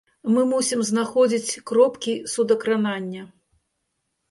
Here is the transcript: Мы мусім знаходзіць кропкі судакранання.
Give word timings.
Мы 0.35 0.45
мусім 0.53 0.79
знаходзіць 0.89 1.59
кропкі 1.73 2.17
судакранання. 2.33 3.29